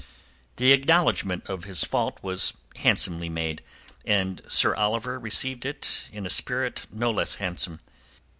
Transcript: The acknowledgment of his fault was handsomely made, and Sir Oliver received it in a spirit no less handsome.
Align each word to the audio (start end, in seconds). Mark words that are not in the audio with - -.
The 0.55 0.71
acknowledgment 0.71 1.45
of 1.45 1.65
his 1.65 1.83
fault 1.83 2.17
was 2.23 2.53
handsomely 2.77 3.29
made, 3.29 3.61
and 4.03 4.41
Sir 4.49 4.73
Oliver 4.73 5.19
received 5.19 5.63
it 5.63 6.05
in 6.11 6.25
a 6.25 6.27
spirit 6.31 6.87
no 6.91 7.11
less 7.11 7.35
handsome. 7.35 7.81